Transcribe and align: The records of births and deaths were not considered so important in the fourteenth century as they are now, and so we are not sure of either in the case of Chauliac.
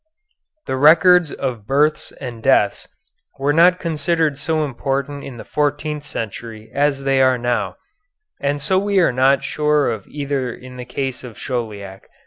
The 0.65 0.77
records 0.77 1.31
of 1.31 1.67
births 1.67 2.11
and 2.13 2.41
deaths 2.41 2.87
were 3.37 3.53
not 3.53 3.79
considered 3.79 4.39
so 4.39 4.65
important 4.65 5.23
in 5.23 5.37
the 5.37 5.45
fourteenth 5.45 6.05
century 6.05 6.71
as 6.73 7.03
they 7.03 7.21
are 7.21 7.37
now, 7.37 7.75
and 8.39 8.59
so 8.59 8.79
we 8.79 8.97
are 8.97 9.13
not 9.13 9.43
sure 9.43 9.91
of 9.91 10.07
either 10.07 10.51
in 10.51 10.77
the 10.77 10.85
case 10.85 11.23
of 11.23 11.37
Chauliac. 11.37 12.07